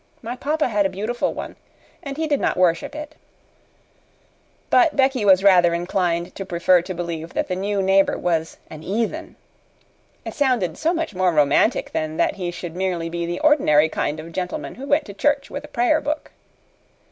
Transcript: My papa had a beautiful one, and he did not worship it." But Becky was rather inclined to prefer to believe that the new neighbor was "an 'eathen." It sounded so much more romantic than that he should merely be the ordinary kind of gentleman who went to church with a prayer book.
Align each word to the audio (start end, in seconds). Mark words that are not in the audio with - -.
My 0.23 0.35
papa 0.35 0.67
had 0.69 0.87
a 0.87 0.89
beautiful 0.89 1.31
one, 1.35 1.57
and 2.01 2.17
he 2.17 2.25
did 2.25 2.39
not 2.39 2.57
worship 2.57 2.95
it." 2.95 3.13
But 4.71 4.95
Becky 4.95 5.23
was 5.23 5.43
rather 5.43 5.75
inclined 5.75 6.33
to 6.33 6.43
prefer 6.43 6.81
to 6.81 6.95
believe 6.95 7.35
that 7.35 7.49
the 7.49 7.55
new 7.55 7.83
neighbor 7.83 8.17
was 8.17 8.57
"an 8.71 8.81
'eathen." 8.81 9.35
It 10.25 10.33
sounded 10.33 10.75
so 10.75 10.91
much 10.91 11.13
more 11.13 11.31
romantic 11.31 11.91
than 11.91 12.17
that 12.17 12.37
he 12.37 12.49
should 12.49 12.75
merely 12.75 13.09
be 13.09 13.27
the 13.27 13.41
ordinary 13.41 13.89
kind 13.89 14.19
of 14.19 14.31
gentleman 14.31 14.73
who 14.73 14.87
went 14.87 15.05
to 15.05 15.13
church 15.13 15.51
with 15.51 15.65
a 15.65 15.67
prayer 15.67 16.01
book. 16.01 16.31